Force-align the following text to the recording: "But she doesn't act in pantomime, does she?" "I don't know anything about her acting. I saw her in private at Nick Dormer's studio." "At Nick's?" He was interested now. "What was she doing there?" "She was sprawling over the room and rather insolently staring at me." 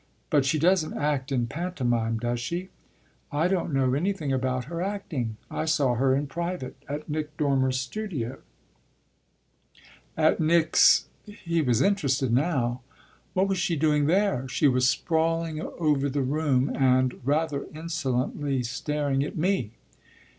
"But 0.31 0.45
she 0.45 0.57
doesn't 0.57 0.97
act 0.97 1.31
in 1.31 1.45
pantomime, 1.45 2.17
does 2.17 2.39
she?" 2.39 2.69
"I 3.31 3.47
don't 3.47 3.71
know 3.71 3.93
anything 3.93 4.33
about 4.33 4.65
her 4.65 4.81
acting. 4.81 5.37
I 5.51 5.65
saw 5.65 5.93
her 5.93 6.15
in 6.15 6.25
private 6.25 6.75
at 6.89 7.07
Nick 7.07 7.37
Dormer's 7.37 7.79
studio." 7.79 8.39
"At 10.17 10.39
Nick's?" 10.39 11.05
He 11.43 11.61
was 11.61 11.83
interested 11.83 12.33
now. 12.33 12.81
"What 13.33 13.47
was 13.47 13.59
she 13.59 13.75
doing 13.75 14.07
there?" 14.07 14.47
"She 14.47 14.67
was 14.67 14.89
sprawling 14.89 15.61
over 15.61 16.09
the 16.09 16.23
room 16.23 16.75
and 16.75 17.21
rather 17.23 17.67
insolently 17.71 18.63
staring 18.63 19.23
at 19.23 19.37
me." 19.37 19.73